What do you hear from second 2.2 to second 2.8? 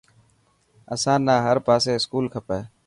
کپي.